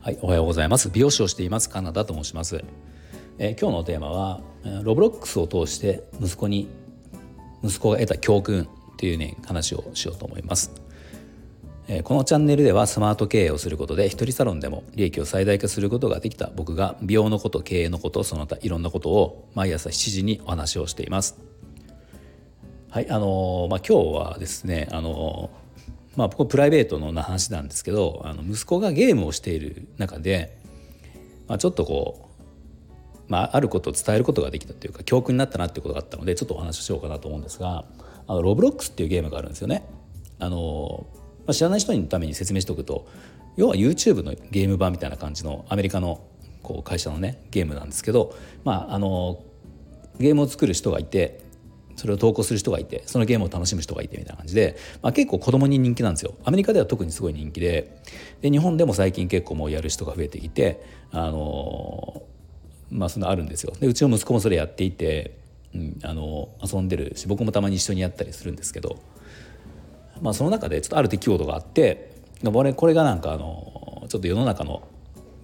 [0.00, 0.90] はい、おはようございます。
[0.90, 2.62] 美容師をしていますカナダと申します。
[3.38, 4.42] えー、今日のテーマは
[4.82, 6.68] ロブロックスを通して息子に
[7.62, 10.70] 息子が得た教訓っていうね話をしようと思います。
[11.88, 21.38] えー、このチャンネルではスマート経営をすることで一人サロンでも利益を最大化することができた僕が美容のこと経営のことその他いろんなことを毎朝7時にお話をしています。
[22.94, 25.50] はいあの、まあ、今日はですねあの
[26.14, 30.56] まあ、僕プライベートの話なんですけどあの息子がゲームをしている中で、
[31.48, 37.84] まあ、ちょっとこう、まあ、あることを伝えることができたというか教訓になったなっていうことがあったのでちょっとお話をしようかなと思うんですが
[38.28, 39.84] あのロブロックスっていうゲームがあるんですよね。
[40.38, 41.04] あの
[41.46, 43.08] まあ、知らない人のために説明しておくと
[43.56, 46.20] 要は YouTube のゲーム版みたいな感じのアメリカの
[46.62, 49.42] こう会社のねゲームなんですけど、まあ、あの
[50.20, 51.42] ゲームを作る人がいて
[51.96, 58.00] それを投稿する人がいてそのゲームを楽しむ人がいてみたいな感じで、まあ、結構子供に人気なんですよアメリカでは特にすごい人気で
[58.40, 62.22] で日本でも最近結構もうやる人が増えてきてあの
[62.90, 65.38] まあそんなあるんですよでうちの息子もそれやっていて、
[65.74, 68.98] うん、あの遊んでるし僕もたまに一緒にやったりするんですけど、
[70.20, 74.86] まあ、その中でちょっとある出来事があってこれがなんかあのちょっと世の中の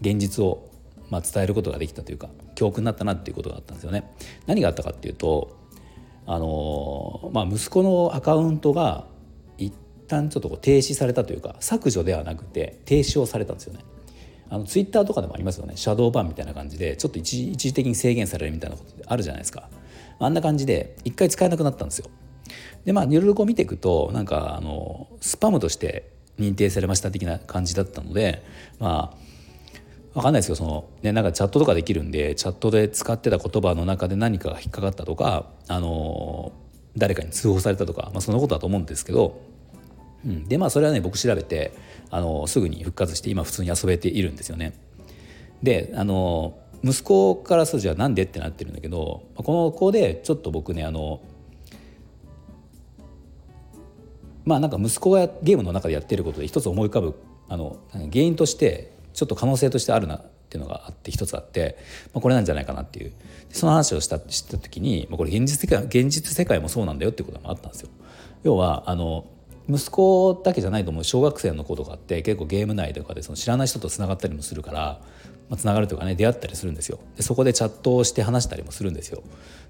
[0.00, 0.68] 現実を
[1.08, 4.12] まあ伝えることができたというか教訓になったなっていうことがあったんですよね。
[4.46, 5.59] 何があったかっていうと
[6.32, 9.04] あのまあ、息子のアカウントが
[9.58, 9.74] 一
[10.06, 13.80] 旦ちょっとこう停止されたというか削除ではなくて停止をされたんですよね。
[14.48, 15.72] あのツイッターとかでもありますよね。
[15.76, 19.68] シャドーバンみたいな感じでちょっと一時的に制限されるみたいなことってあるじゃないですか。
[20.20, 22.08] あんな感じで一回使えなくなったんですよ。
[22.84, 28.44] でまあいろいろこう見ていくとなんかあのスパムとして認定されました的な感じだったので
[28.78, 29.29] まあ
[30.14, 36.52] 分かんないですけどその、ね、なんかチャットとかできるんでチャットで使ってた言葉の中で何かが引っかかったとか、あの
[36.96, 39.40] 誰かに通報されたとか、まあ、そんなことだと思うんですけど、
[40.24, 41.72] うん、でまあそれはね僕調べて、
[42.10, 44.74] あのすぐに復活して今普通に遊べているんですよね。
[45.62, 51.20] であの息子からするとじゃあなんでってなってるんだけどこの子でちょっと僕ねあの
[54.44, 57.14] まあなんか息子がゲームの中でやってることで一つ思い浮かぶ
[57.48, 61.76] あの原因としてちょっと可能性としてあるなっていうのがあって一つあって、
[62.14, 63.12] まあ、これなんじゃないかなっていう。
[63.50, 67.90] その話をした知った時に、まあ、これ現実世界現実世界もそうなんだよっていうこともあったんですよ。
[68.44, 69.26] 要はあの
[69.68, 75.00] 息子だけじゃないと思う小学生の子とかって結構ゲーム内とかでその知らない人とつながったりもするから、
[75.50, 76.98] まあ、つながるというかね出会ったりするんですよ。
[77.16, 79.22] でそこでチャットをして話したりもするんですよ。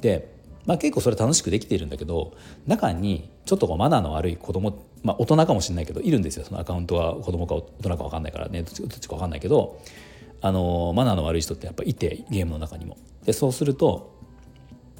[0.00, 0.28] で、
[0.66, 2.34] まあ、結構それ楽しくできているんだけど
[2.66, 6.44] 中にちょっとこうマナーの悪い子供まあ、大人かもしれないけどいるんですよ。
[6.44, 8.62] そのアカウントは子供か大人か分かんないからね。
[8.62, 9.80] どっちか分かんないけど
[10.40, 12.96] あのマナーの悪い人ってやっぱいてゲームの中にも。
[13.24, 14.12] でそうすると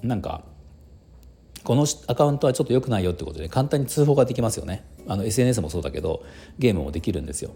[0.03, 0.43] なんか
[1.65, 4.85] このアカウントはちょっと良くないよってことで簡単に通報ができますよね。
[5.07, 6.25] あの SNS もそうだけど
[6.59, 7.53] ゲームもできるんですよ。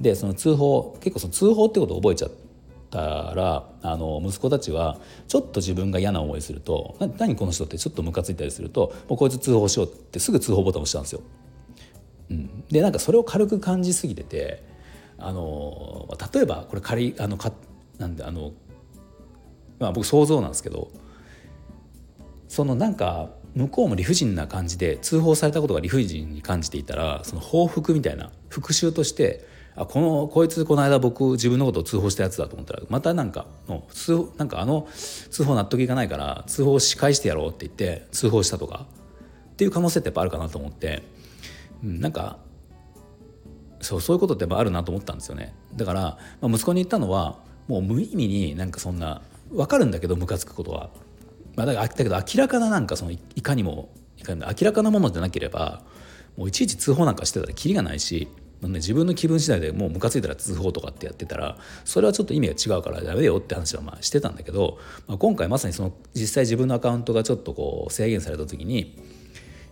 [0.00, 2.28] でその通報結構その通報ってことを覚えちゃ
[2.88, 11.20] ったらあの息子たちはちょっと自分が嫌な思いするとな何この人ってちょっとムカついたりするともうこいつ通報しようってすぐ通報ボタン押したんですよ。
[12.30, 14.62] うん、でなんかそれを軽く感じすぎてて
[15.18, 17.52] あの例えばこれ仮あのか
[17.98, 18.52] なんであの、
[19.78, 20.90] まあ、僕想像なんですけど
[22.48, 29.44] そのなんか向こうも理不尽な感じで通報されたことが理不尽に感じていたらその報復みたいな復讐として
[29.78, 34.88] あこのこいつこの間僕自分のことを通報したやつだと思ったらまたなんかの通なんかあの
[35.30, 38.86] 通報納得いかないから通報し返してやろうって言って通報したとか
[39.52, 41.02] っていう可能性ってやっぱあるかなと思って。
[41.84, 42.38] うん、なんか
[43.80, 47.38] そうそういうことってやっぱあるなと思ったんですよねだから、まあ、息子に言ったのは
[47.68, 50.90] もう無意味になんかそんな分かるんだけどムカつくことは、
[51.54, 55.82] まあ、だだけど明らかななんかそのいかにもいかに明らかなものじゃなければ
[56.36, 58.28] もういちいち通報なんかしてたらキリがないし
[58.60, 68.98] 自分の気分次第でもうムカついたら通報とかってやってたらそれはちょっと意味が違うからダメよって話はまあしてたんだけど、まあ、今回まさにその実際自分のアカウントがちょっとこう制限された時に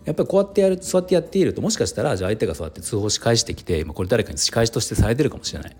[0.05, 5.75] やっぱりこうやってやるそうやってやっているともしかしたらじゃあ相手がそうやって通報し返してきてこれ誰かに仕返しとしてされてるかもしれない。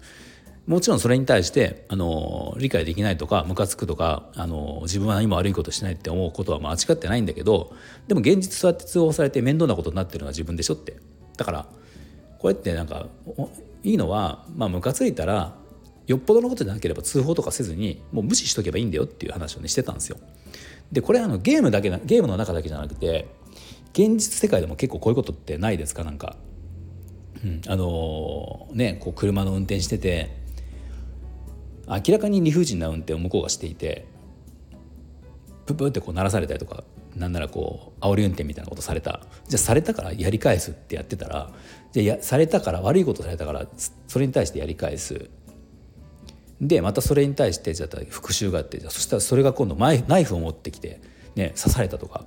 [0.67, 7.73] もちろんそれに対してあの理解できないとかムカつくとかあの自分は何も悪いことしないって思うことは間違ってないんだけど
[8.09, 10.97] でも現実そうやって通報されて面倒なことになってるのは自分でしょって
[11.37, 11.67] だから
[12.39, 13.07] こうやってなんか
[13.83, 15.55] いいのはまあムカついたら
[16.05, 20.17] よっぽどのことじゃなければ通報とかせずにもう無視しとけばいいんだよっていう話をねしてたんですよ。
[20.91, 23.27] でこれあのゲームだけなゲームの中だけじゃなくて
[23.91, 26.03] 現実世界でも結構こういうことってないですか？
[26.03, 26.35] なんか、
[27.43, 30.37] うん、あのー、ねこう車の運転してて
[31.87, 34.05] 明らかに理不尽な運転を向こうがしていて
[35.65, 36.83] ププってこう鳴らされたりとか
[37.17, 39.21] なんならこう煽り運転みたいなことされた。
[39.47, 41.51] じゃあされたからやり返すってやってたら
[41.91, 43.65] じゃあやされたから悪いことされたから
[44.07, 45.29] それに対してやり返す。
[46.61, 50.99] でまたそれに対してじゃあ復讐があってじゃそしたらそれが今度ナイフを持ってきて、
[51.35, 52.25] ね、刺されたとか、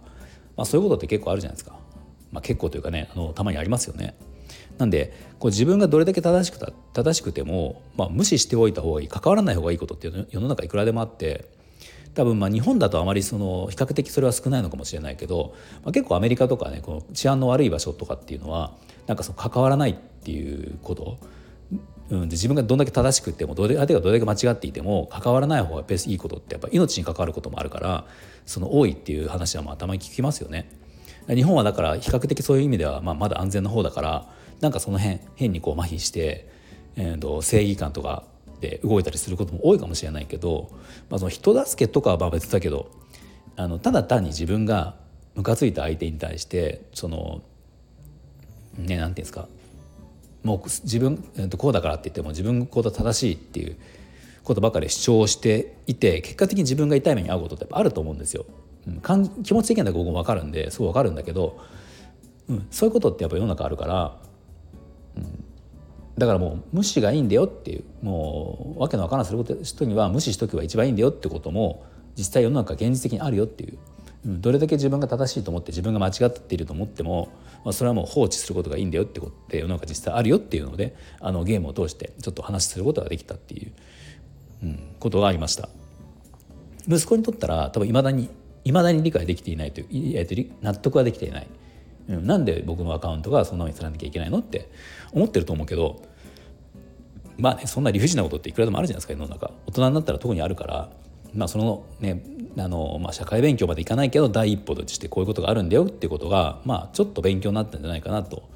[0.56, 1.76] まあ、そういうことって結構あるじゃないですか、
[2.30, 4.14] まあ、結構というかねあのたまにありますよね。
[4.78, 11.50] なんでこう自分がどれだけ正しくた正しくても、まあ、無視しておいた方がいい関わらない方がいいことっていうの世の中いくらでもあって
[12.14, 15.54] 多分まあ日本だとあまりその比較的それは少ないのかもしれないけど、
[15.84, 18.72] まあ、結構アメリカとかねこの治安の悪い場所とかっていうのは
[19.06, 21.18] なんかその関わらないっていうこと
[22.10, 28.06] うん、自分がどんだけ正しくてもどれ相手がどれだけ間違っていても関わらない方がいいことってやっぱ命に関わることもあるから
[28.46, 30.68] その多いっていう話はまあたまに聞きますよね。
[31.28, 34.28] 日本はだから比較的そういう意味ではまあまだ安全な方だから
[34.60, 36.48] なんかその辺変にこう麻痺して、
[36.96, 38.24] えー、と正義感とか
[38.60, 40.68] で動いたりすることも多いかもしれないけど、
[41.08, 42.90] まあ、その人助けとかは別だけど
[43.56, 44.94] あのただ単に自分が
[45.34, 47.42] ムカついた相手に対してその
[48.76, 49.48] ねなんていうんですか
[50.42, 53.76] もう自分えー、とこうだからって言っても自分こうだ正しいっていう
[54.42, 58.46] ことばかり主張していて結果的に自分が痛い目に遭うことってやっぱあると思うんですよ。
[58.86, 61.58] うん、気持ち的には僕も分かるんですごい分かるんだけど、
[62.48, 64.16] うん、そういうことってやっぱ世の中あるから、
[66.20, 73.78] だからもう無視がいいんだよっていうもうわけのわからんする人には無視しとけば一番いいんだよってことも実際世の中現実的にあるよっていう。
[74.26, 77.30] どれだけ自分が正しいと思って自分が間違っていると思っても、
[77.64, 83.72] まあ、それはもう放置することがいいんだよってことって世の中実際あるよっていうのであのゲームを通してちょっと話することができたっていう、
[84.64, 85.70] うん、ことがありました。
[86.86, 88.28] 息子にとったら多分いまだに
[88.64, 91.46] いまだに理解できていないという、納得はできていない、
[92.08, 94.68] うん、なんで僕のアカウントがそんなふうにさらなきゃいけないのって
[95.12, 96.02] 思ってると思うけど
[97.40, 100.90] まあねそんな理不尽なことっていくらでもあるじゃないですか世の中大人になったら特にあるから
[101.34, 102.22] まあそのね
[102.58, 108.48] あの、まあ、社会勉強までいかないけど第一歩としてこういうことがあるんだよっていうことが、まあ、ちょっと勉強になったんじゃないかなと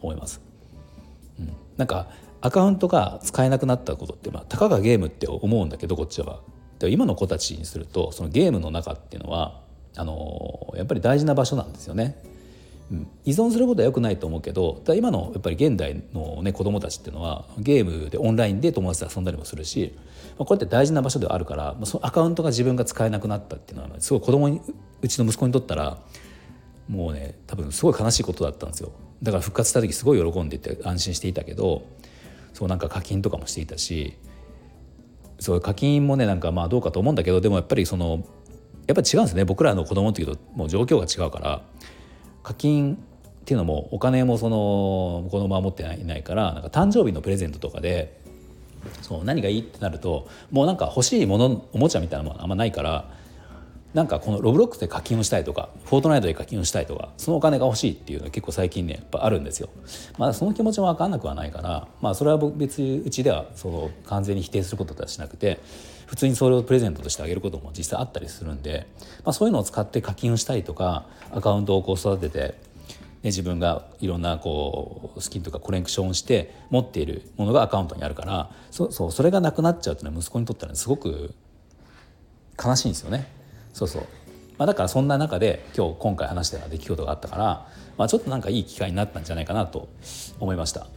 [0.00, 0.40] 思います。
[1.38, 2.08] うん、なんか
[2.40, 6.40] アカウントが使えなくなったことって、まあ、たかがゲームって思うんだけどこっちは。
[6.78, 9.60] で今の子たちにするとそのゲームの中っていうのは
[9.96, 12.22] あのやっぱり大事な場所なんですよね。
[12.90, 19.94] うん、依存することはよくないと思うけど今のやっぱり現代の、ね、子どもたちっていうのはゲームでオンラインで友達と遊んだりもするし、
[20.38, 24.62] まあ、これって大事な場所ではあるから、まあ、そのアカウントが自分が使えなくなったっていうのはすごい子供に
[25.02, 25.98] うちの息子にとったら
[26.88, 28.92] もうね多分すごい悲しいことだったんですよ。
[29.22, 31.82] だから復活した時すごい喜んでいて安心していたけど
[32.54, 34.16] そうなんか課金とかもしていたし
[35.40, 38.24] そう課金もねなんかまあどうかと思うんだけどでもやっぱりその
[38.86, 39.44] やっぱり違うんですね。
[39.44, 41.62] 僕らの子供の時ともう状況が違うから。
[42.48, 42.98] 課金っ
[43.44, 48.18] ていうのもお金もその子供は持っていないからなんか誕生日のプレゼントとかで
[49.02, 53.10] そう何がいいってなるともうなんか欲しいものおもちゃみたいなものあんまないから
[53.92, 59.68] なんかこのロブロックで課金をしたいとかフォートナイトで課金をしたいとかそのお金が欲しいっていうのは結構最近ねやっぱあるんですよ。
[60.16, 65.60] まあその気持ちも分かんなくはないからまあそれは別にうちではその完全に否定することとはしなくて
[66.08, 68.86] 普通にそれをプレゼントとしてあげることも実際あったりするんで、
[69.24, 72.56] まあ、そういうのを使って課金をしたりとかアカウントをこう育ててで
[73.24, 81.34] 自分がいろんなこうスキンとかコレクションをして持っているものがアカウントにあるからそそうそれがなくなっちゃうっていうのは息子にとったらすごく
[82.62, 83.26] 悲しいんですよね。
[83.74, 84.02] そうそう
[84.56, 89.88] まあ、だからそんな中で今日今回話したような出来事があったから、まあ、ちょっとなんかいい機会になったんじゃないかなと
[90.40, 90.88] 思いました。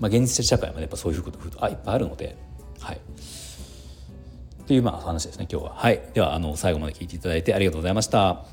[0.00, 2.36] まあ、現実社会もやっぱそういうことあいっぱいあるので、
[2.80, 3.00] はい、
[4.70, 5.72] というまあ話ですね今日は。
[5.74, 8.44] はい、ではあの最後まで聞いていただいてありがとうございました。